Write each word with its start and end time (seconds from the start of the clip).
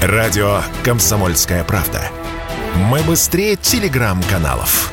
Радио 0.00 0.62
«Комсомольская 0.84 1.64
правда». 1.64 2.00
Мы 2.76 3.00
быстрее 3.00 3.56
телеграм-каналов. 3.56 4.92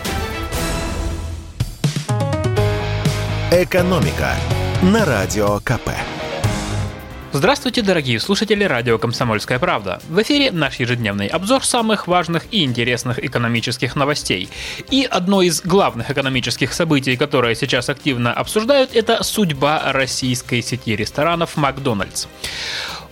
«Экономика» 3.52 4.34
на 4.82 5.06
Радио 5.06 5.60
КП. 5.60 5.92
Здравствуйте, 7.34 7.82
дорогие 7.82 8.20
слушатели 8.20 8.64
радио 8.64 8.98
«Комсомольская 8.98 9.60
правда». 9.60 10.02
В 10.10 10.22
эфире 10.22 10.52
наш 10.52 10.80
ежедневный 10.80 11.28
обзор 11.28 11.66
самых 11.66 12.08
важных 12.08 12.46
и 12.50 12.64
интересных 12.64 13.24
экономических 13.24 13.96
новостей. 13.98 14.50
И 14.90 15.04
одно 15.04 15.42
из 15.42 15.62
главных 15.62 16.10
экономических 16.10 16.74
событий, 16.74 17.16
которое 17.16 17.54
сейчас 17.54 17.90
активно 17.90 18.34
обсуждают, 18.34 18.96
это 18.96 19.22
судьба 19.22 19.92
российской 19.92 20.64
сети 20.64 20.96
ресторанов 20.96 21.58
«Макдональдс». 21.58 22.28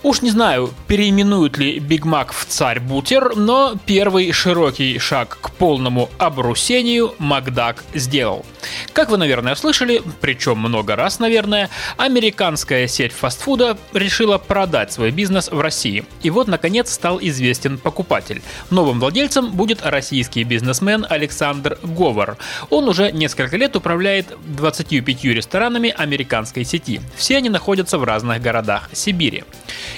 Уж 0.04 0.20
не 0.20 0.28
знаю, 0.28 0.68
переименуют 0.86 1.56
ли 1.56 1.78
Биг 1.78 2.04
Мак 2.04 2.34
в 2.34 2.44
царь 2.44 2.78
Бутер, 2.78 3.36
но 3.36 3.72
первый 3.86 4.32
широкий 4.32 4.98
шаг 4.98 5.38
к 5.40 5.50
полному 5.52 6.10
обрусению 6.18 7.14
Макдак 7.18 7.82
сделал. 7.94 8.44
Как 8.92 9.10
вы, 9.10 9.16
наверное, 9.16 9.54
слышали, 9.54 10.02
причем 10.20 10.58
много 10.58 10.96
раз, 10.96 11.18
наверное, 11.18 11.70
американская 11.96 12.86
сеть 12.86 13.12
фастфуда 13.12 13.76
решила 13.92 14.38
продать 14.38 14.92
свой 14.92 15.10
бизнес 15.10 15.50
в 15.50 15.60
России. 15.60 16.04
И 16.22 16.30
вот, 16.30 16.48
наконец, 16.48 16.92
стал 16.92 17.18
известен 17.20 17.78
покупатель. 17.78 18.42
Новым 18.70 19.00
владельцем 19.00 19.52
будет 19.52 19.84
российский 19.84 20.44
бизнесмен 20.44 21.06
Александр 21.08 21.78
Говор. 21.82 22.36
Он 22.70 22.88
уже 22.88 23.12
несколько 23.12 23.56
лет 23.56 23.76
управляет 23.76 24.26
25 24.46 25.24
ресторанами 25.24 25.94
американской 25.96 26.64
сети. 26.64 27.00
Все 27.16 27.36
они 27.36 27.48
находятся 27.48 27.98
в 27.98 28.04
разных 28.04 28.40
городах 28.40 28.90
Сибири. 28.92 29.44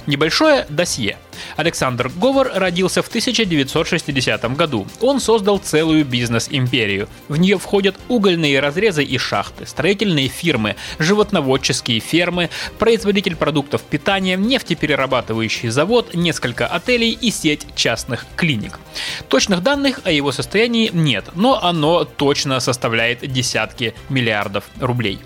Небольшое 0.06 0.66
досье. 0.68 1.16
Александр 1.56 2.10
Говор 2.14 2.50
родился 2.54 3.02
в 3.02 3.08
1960 3.08 4.56
году. 4.56 4.86
Он 5.00 5.20
создал 5.20 5.58
целую 5.58 6.04
бизнес-империю. 6.04 7.08
В 7.28 7.36
нее 7.36 7.58
входят 7.58 7.96
угольные 8.08 8.60
разрезы 8.60 9.04
и 9.04 9.18
шахты, 9.18 9.66
строительные 9.66 10.28
фирмы, 10.28 10.76
животноводческие 10.98 12.00
фермы, 12.00 12.50
производитель 12.78 13.36
продуктов 13.36 13.82
питания, 13.82 14.36
нефтеперерабатывающий 14.36 15.68
завод, 15.68 16.14
несколько 16.14 16.66
отелей 16.66 17.10
и 17.20 17.30
сеть 17.30 17.66
частных 17.74 18.26
клиник. 18.36 18.78
Точных 19.28 19.62
данных 19.62 20.00
о 20.04 20.10
его 20.10 20.32
состоянии 20.32 20.90
нет, 20.92 21.26
но 21.34 21.62
оно 21.62 22.04
точно 22.04 22.60
составляет 22.60 23.20
десятки 23.30 23.94
миллиардов 24.08 24.64
рублей. 24.80 25.18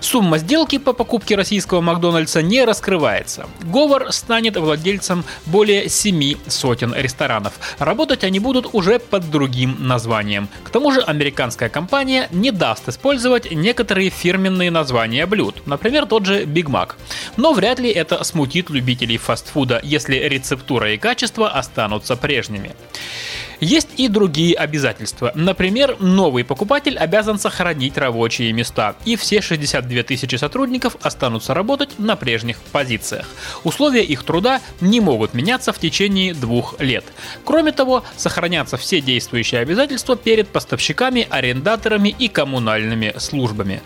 Сумма 0.00 0.38
сделки 0.38 0.78
по 0.78 0.92
покупке 0.92 1.34
российского 1.34 1.80
Макдональдса 1.80 2.42
не 2.42 2.64
раскрывается. 2.64 3.46
Говор 3.62 4.12
станет 4.12 4.56
владельцем 4.56 5.24
более 5.46 5.88
семи 5.88 6.36
сотен 6.46 6.94
ресторанов. 6.94 7.54
Работать 7.78 8.24
они 8.24 8.40
будут 8.40 8.74
уже 8.74 8.98
под 8.98 9.30
другим 9.30 9.76
названием. 9.78 10.48
К 10.64 10.70
тому 10.70 10.92
же 10.92 11.00
американская 11.00 11.68
компания 11.68 12.28
не 12.30 12.50
даст 12.50 12.88
использовать 12.88 13.50
некоторые 13.50 14.10
фирменные 14.10 14.70
названия 14.70 15.26
блюд, 15.26 15.66
например, 15.66 16.06
тот 16.06 16.26
же 16.26 16.44
Биг 16.44 16.68
Мак. 16.68 16.96
Но 17.36 17.52
вряд 17.52 17.78
ли 17.78 17.90
это 17.90 18.22
смутит 18.24 18.70
любителей 18.70 19.16
фастфуда, 19.16 19.80
если 19.82 20.16
рецептура 20.16 20.92
и 20.92 20.96
качество 20.96 21.48
останутся 21.48 22.16
прежними. 22.16 22.74
Есть 23.60 23.88
и 23.98 24.08
другие 24.08 24.54
обязательства. 24.54 25.32
Например, 25.34 25.96
новый 26.00 26.44
покупатель 26.44 26.96
обязан 26.96 27.38
сохранить 27.38 27.98
рабочие 27.98 28.52
места, 28.52 28.96
и 29.04 29.16
все 29.16 29.42
62 29.42 30.02
тысячи 30.02 30.36
сотрудников 30.36 30.96
останутся 31.02 31.52
работать 31.52 31.98
на 31.98 32.16
прежних 32.16 32.58
позициях. 32.72 33.28
Условия 33.62 34.02
их 34.02 34.24
труда 34.24 34.60
не 34.80 35.00
могут 35.00 35.34
меняться 35.34 35.72
в 35.74 35.78
течение 35.78 36.32
двух 36.32 36.80
лет. 36.80 37.04
Кроме 37.44 37.72
того, 37.72 38.02
сохранятся 38.16 38.78
все 38.78 39.02
действующие 39.02 39.60
обязательства 39.60 40.16
перед 40.16 40.48
поставщиками, 40.48 41.26
арендаторами 41.28 42.14
и 42.18 42.28
коммунальными 42.28 43.12
службами. 43.18 43.82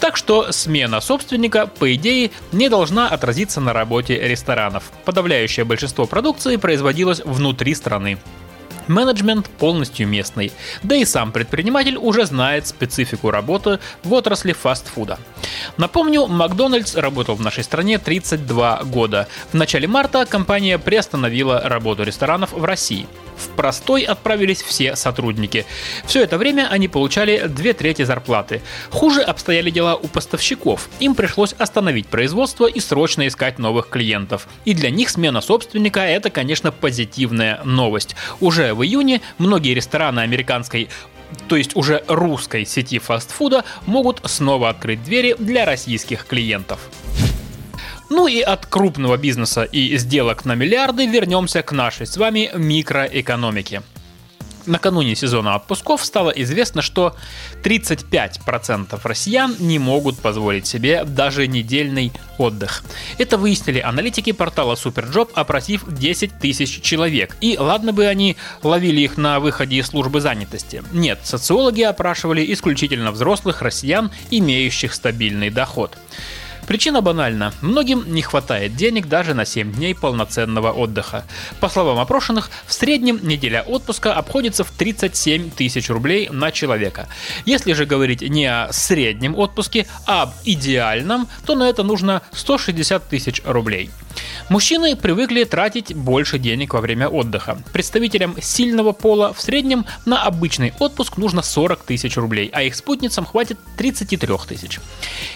Так 0.00 0.18
что 0.18 0.52
смена 0.52 1.00
собственника, 1.00 1.66
по 1.66 1.94
идее, 1.94 2.30
не 2.52 2.68
должна 2.68 3.08
отразиться 3.08 3.62
на 3.62 3.72
работе 3.72 4.18
ресторанов. 4.28 4.92
Подавляющее 5.06 5.64
большинство 5.64 6.04
продукции 6.06 6.56
производилось 6.56 7.22
внутри 7.24 7.74
страны. 7.74 8.18
Менеджмент 8.88 9.48
полностью 9.48 10.06
местный, 10.06 10.52
да 10.82 10.94
и 10.96 11.04
сам 11.04 11.32
предприниматель 11.32 11.96
уже 11.96 12.26
знает 12.26 12.66
специфику 12.66 13.30
работы 13.30 13.78
в 14.02 14.12
отрасли 14.12 14.52
фастфуда. 14.52 15.18
Напомню, 15.76 16.26
Макдональдс 16.26 16.94
работал 16.96 17.34
в 17.34 17.40
нашей 17.40 17.64
стране 17.64 17.98
32 17.98 18.84
года. 18.84 19.28
В 19.52 19.54
начале 19.54 19.88
марта 19.88 20.26
компания 20.26 20.78
приостановила 20.78 21.60
работу 21.60 22.02
ресторанов 22.02 22.52
в 22.52 22.64
России. 22.64 23.06
В 23.36 23.48
простой 23.50 24.02
отправились 24.02 24.62
все 24.62 24.96
сотрудники. 24.96 25.66
Все 26.06 26.22
это 26.22 26.38
время 26.38 26.68
они 26.70 26.88
получали 26.88 27.46
две 27.48 27.72
трети 27.72 28.02
зарплаты. 28.02 28.62
Хуже 28.90 29.22
обстояли 29.22 29.70
дела 29.70 29.96
у 29.96 30.06
поставщиков. 30.08 30.88
Им 31.00 31.14
пришлось 31.14 31.54
остановить 31.54 32.06
производство 32.06 32.66
и 32.66 32.80
срочно 32.80 33.26
искать 33.26 33.58
новых 33.58 33.88
клиентов. 33.88 34.48
И 34.64 34.74
для 34.74 34.90
них 34.90 35.10
смена 35.10 35.40
собственника– 35.40 36.00
это, 36.00 36.30
конечно, 36.30 36.72
позитивная 36.72 37.60
новость. 37.64 38.16
Уже 38.40 38.74
в 38.74 38.84
июне 38.84 39.20
многие 39.38 39.74
рестораны 39.74 40.20
американской 40.20 40.88
то 41.48 41.56
есть 41.56 41.74
уже 41.74 42.04
русской 42.06 42.64
сети 42.64 42.98
фастфуда, 42.98 43.64
могут 43.86 44.20
снова 44.24 44.68
открыть 44.68 45.02
двери 45.02 45.34
для 45.38 45.64
российских 45.64 46.26
клиентов. 46.26 46.78
Ну 48.10 48.26
и 48.26 48.40
от 48.40 48.66
крупного 48.66 49.16
бизнеса 49.16 49.62
и 49.64 49.96
сделок 49.96 50.44
на 50.44 50.54
миллиарды 50.54 51.06
вернемся 51.06 51.62
к 51.62 51.72
нашей 51.72 52.06
с 52.06 52.16
вами 52.16 52.50
микроэкономике. 52.54 53.82
Накануне 54.66 55.14
сезона 55.14 55.54
отпусков 55.54 56.04
стало 56.04 56.30
известно, 56.30 56.80
что 56.80 57.14
35% 57.62 58.98
россиян 59.02 59.54
не 59.58 59.78
могут 59.78 60.18
позволить 60.18 60.66
себе 60.66 61.04
даже 61.04 61.46
недельный 61.46 62.12
отдых. 62.38 62.82
Это 63.18 63.36
выяснили 63.36 63.80
аналитики 63.80 64.32
портала 64.32 64.74
Superjob, 64.74 65.30
опросив 65.34 65.84
10 65.86 66.38
тысяч 66.38 66.80
человек. 66.80 67.36
И 67.40 67.58
ладно 67.58 67.92
бы 67.92 68.06
они 68.06 68.36
ловили 68.62 69.02
их 69.02 69.18
на 69.18 69.38
выходе 69.38 69.76
из 69.76 69.86
службы 69.86 70.20
занятости. 70.20 70.82
Нет, 70.92 71.20
социологи 71.24 71.82
опрашивали 71.82 72.52
исключительно 72.52 73.12
взрослых 73.12 73.60
россиян, 73.60 74.10
имеющих 74.30 74.94
стабильный 74.94 75.50
доход. 75.50 75.96
Причина 76.66 77.02
банальна. 77.02 77.52
Многим 77.60 78.04
не 78.12 78.22
хватает 78.22 78.74
денег 78.74 79.06
даже 79.06 79.34
на 79.34 79.44
7 79.44 79.72
дней 79.72 79.94
полноценного 79.94 80.72
отдыха. 80.72 81.24
По 81.60 81.68
словам 81.68 81.98
опрошенных, 81.98 82.50
в 82.66 82.72
среднем 82.72 83.20
неделя 83.22 83.62
отпуска 83.62 84.14
обходится 84.14 84.64
в 84.64 84.70
37 84.70 85.50
тысяч 85.50 85.90
рублей 85.90 86.28
на 86.30 86.50
человека. 86.52 87.08
Если 87.44 87.74
же 87.74 87.84
говорить 87.84 88.22
не 88.22 88.46
о 88.46 88.72
среднем 88.72 89.36
отпуске, 89.36 89.86
а 90.06 90.22
об 90.22 90.30
идеальном, 90.44 91.28
то 91.44 91.54
на 91.54 91.68
это 91.68 91.82
нужно 91.82 92.22
160 92.32 93.08
тысяч 93.08 93.42
рублей. 93.44 93.90
Мужчины 94.48 94.94
привыкли 94.94 95.44
тратить 95.44 95.94
больше 95.94 96.38
денег 96.38 96.74
во 96.74 96.80
время 96.80 97.08
отдыха. 97.08 97.58
Представителям 97.72 98.36
сильного 98.40 98.92
пола 98.92 99.32
в 99.32 99.40
среднем 99.40 99.86
на 100.04 100.22
обычный 100.22 100.72
отпуск 100.78 101.16
нужно 101.16 101.42
40 101.42 101.82
тысяч 101.84 102.16
рублей, 102.16 102.50
а 102.52 102.62
их 102.62 102.74
спутницам 102.74 103.24
хватит 103.24 103.58
33 103.78 104.28
тысяч. 104.46 104.80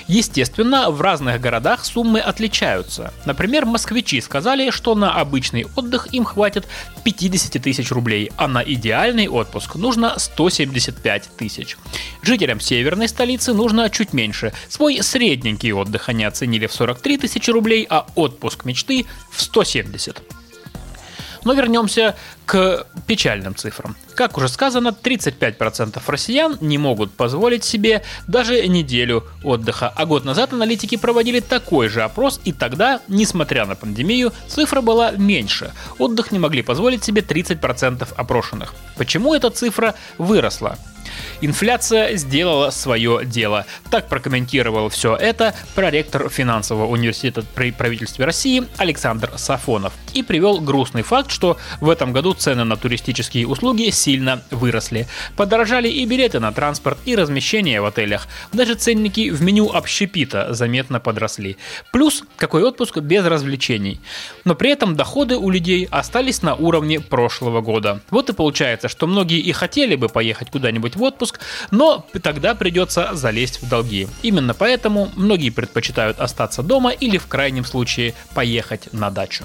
Естественно, 0.07 0.91
в 0.91 1.01
разных 1.01 1.41
городах 1.41 1.85
суммы 1.85 2.21
отличаются. 2.21 3.13
Например, 3.25 3.65
москвичи 3.65 4.21
сказали, 4.21 4.71
что 4.71 4.95
на 4.95 5.15
обычный 5.15 5.67
отдых 5.77 6.09
им 6.13 6.25
хватит 6.25 6.67
50 7.05 7.63
тысяч 7.63 7.91
рублей, 7.91 8.31
а 8.37 8.47
на 8.49 8.63
идеальный 8.63 9.29
отпуск 9.29 9.77
нужно 9.77 10.19
175 10.19 11.31
тысяч. 11.37 11.77
Жителям 12.23 12.61
северной 12.61 13.09
столицы 13.09 13.55
нужно 13.55 13.89
чуть 13.91 14.13
меньше. 14.13 14.53
Свой 14.69 15.03
средненький 15.03 15.73
отдых 15.73 16.09
они 16.09 16.25
оценили 16.25 16.67
в 16.67 16.73
43 16.73 17.19
тысячи 17.19 17.51
рублей, 17.51 17.87
а 17.89 18.07
отпуск 18.15 18.65
мечты 18.69 19.07
в 19.31 19.43
170. 19.43 20.23
Но 21.45 21.55
вернемся 21.55 22.15
к 22.47 22.87
печальным 23.07 23.55
цифрам. 23.55 23.97
Как 24.15 24.37
уже 24.37 24.49
сказано, 24.49 24.89
35% 24.89 26.03
россиян 26.07 26.59
не 26.61 26.77
могут 26.79 27.13
позволить 27.13 27.65
себе 27.65 28.03
даже 28.27 28.67
неделю 28.67 29.25
отдыха. 29.45 29.93
А 29.95 30.07
год 30.07 30.25
назад 30.25 30.53
аналитики 30.53 30.97
проводили 30.97 31.41
такой 31.41 31.89
же 31.89 32.03
опрос, 32.03 32.41
и 32.45 32.53
тогда, 32.53 33.01
несмотря 33.09 33.65
на 33.67 33.77
пандемию, 33.77 34.33
цифра 34.47 34.81
была 34.81 35.13
меньше. 35.13 35.73
Отдых 35.99 36.33
не 36.33 36.39
могли 36.39 36.63
позволить 36.63 37.05
себе 37.05 37.23
30% 37.23 38.09
опрошенных. 38.17 38.75
Почему 38.97 39.35
эта 39.35 39.51
цифра 39.51 39.95
выросла? 40.19 40.77
Инфляция 41.41 42.17
сделала 42.17 42.71
свое 42.71 43.25
дело. 43.25 43.67
Так 43.91 44.09
прокомментировал 44.09 44.89
все 44.89 45.15
это 45.17 45.55
проректор 45.75 46.29
финансового 46.29 46.87
университета 46.87 47.45
при 47.55 47.71
правительстве 47.71 48.25
России 48.25 48.65
Александр 48.77 49.33
Сафонов. 49.37 49.93
И 50.15 50.23
привел 50.23 50.61
грустный 50.61 51.03
факт, 51.03 51.31
что 51.31 51.57
в 51.81 51.91
этом 51.91 52.13
году 52.13 52.35
цены 52.35 52.65
на 52.65 52.77
туристические 52.77 53.47
услуги 53.47 53.91
сильно 53.91 54.43
выросли. 54.51 55.07
Подорожали 55.37 55.89
и 55.89 56.05
билеты 56.07 56.41
на 56.41 56.53
транспорт, 56.53 56.99
и 57.05 57.15
размещение 57.17 57.81
в 57.81 57.85
отелях. 57.85 58.29
Даже 58.53 58.75
ценники 58.75 59.31
в 59.31 59.43
меню 59.43 59.71
общепита 59.73 60.55
заметно 60.55 61.01
подросли. 61.01 61.57
Плюс 61.93 62.25
какой 62.37 62.63
отпуск 62.63 62.99
без 62.99 63.25
развлечений. 63.25 64.01
Но 64.45 64.55
при 64.55 64.71
этом 64.71 64.97
доходы 64.97 65.37
у 65.37 65.51
людей 65.51 65.89
остались 65.91 66.43
на 66.43 66.55
уровне 66.55 67.01
прошлого 67.01 67.61
года. 67.61 68.01
Вот 68.11 68.31
и 68.31 68.33
получается, 68.33 68.89
что 68.89 69.07
многие 69.07 69.41
и 69.41 69.53
хотели 69.53 69.97
бы 69.97 70.09
поехать 70.09 70.51
куда-нибудь 70.51 70.97
в 70.97 71.03
отпуск, 71.03 71.41
но 71.71 72.07
тогда 72.23 72.55
придется 72.55 73.11
залезть 73.15 73.63
в 73.63 73.69
долги. 73.69 74.09
Именно 74.23 74.55
поэтому 74.55 75.11
многие 75.17 75.51
предпочитают 75.51 76.21
остаться 76.21 76.63
дома 76.63 76.91
или 76.91 77.19
в 77.19 77.27
крайнем 77.27 77.65
случае 77.65 78.15
поехать 78.35 78.93
на 78.93 79.11
дачу. 79.11 79.45